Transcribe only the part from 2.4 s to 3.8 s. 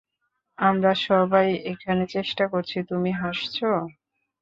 করছি, তুমি হাসছো।